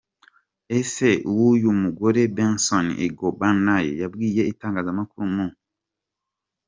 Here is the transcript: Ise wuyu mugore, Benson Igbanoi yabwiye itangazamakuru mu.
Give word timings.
Ise 0.79 1.09
wuyu 1.35 1.69
mugore, 1.81 2.21
Benson 2.35 2.87
Igbanoi 3.05 3.89
yabwiye 4.01 4.41
itangazamakuru 4.51 5.25
mu. 5.35 5.47